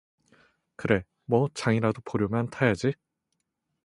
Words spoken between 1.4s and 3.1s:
장이라도 보려면 타야지?